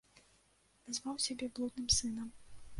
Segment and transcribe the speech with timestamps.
[0.87, 2.27] Назваў сябе блудным сынам.